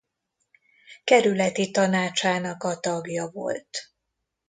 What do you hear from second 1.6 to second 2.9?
Tanácsának a